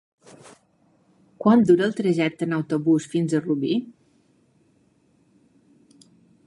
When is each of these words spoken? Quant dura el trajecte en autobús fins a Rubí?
Quant 1.43 1.65
dura 1.71 1.85
el 1.87 1.93
trajecte 1.99 2.47
en 2.47 2.57
autobús 2.59 3.07
fins 3.13 3.37
a 3.37 3.43
Rubí? 3.45 3.77